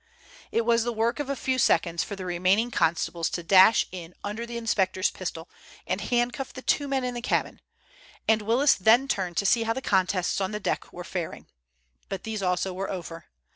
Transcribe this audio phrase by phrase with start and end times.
[0.51, 4.15] It was the work of a few seconds for the remaining constables to dash in
[4.23, 5.47] under the inspector's pistol
[5.85, 7.61] and handcuff the two men in the cabin,
[8.27, 11.45] and Willis then turned to see how the contests on deck were faring.
[12.09, 13.25] But these also were over.